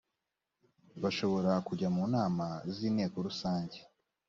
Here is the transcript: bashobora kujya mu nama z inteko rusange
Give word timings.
bashobora 1.03 1.51
kujya 1.67 1.87
mu 1.95 2.03
nama 2.15 2.45
z 2.75 2.77
inteko 2.89 3.15
rusange 3.27 3.77